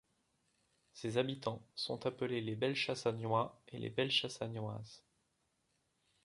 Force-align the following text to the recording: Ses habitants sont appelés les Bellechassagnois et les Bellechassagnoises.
Ses 0.93 1.17
habitants 1.19 1.61
sont 1.75 2.07
appelés 2.07 2.41
les 2.41 2.55
Bellechassagnois 2.55 3.61
et 3.67 3.77
les 3.77 3.91
Bellechassagnoises. 3.91 5.03